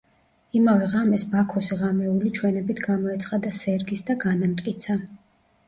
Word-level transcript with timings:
იმავე 0.59 0.87
ღამეს 0.95 1.25
ბაქოსი 1.33 1.77
ღამეული 1.83 2.33
ჩვენებით 2.39 2.83
გამოეცხადა 2.87 3.55
სერგის 3.61 4.05
და 4.11 4.19
განამტკიცა. 4.27 5.01